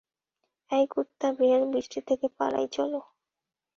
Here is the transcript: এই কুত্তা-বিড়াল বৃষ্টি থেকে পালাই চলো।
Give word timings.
এই 0.71 0.85
কুত্তা-বিড়াল 0.87 1.63
বৃষ্টি 1.73 1.99
থেকে 2.07 2.25
পালাই 2.37 2.67
চলো। 2.71 2.99